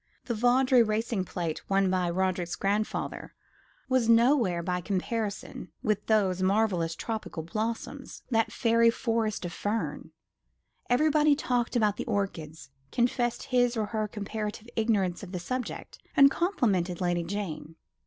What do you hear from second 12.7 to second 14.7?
confessed his or her comparative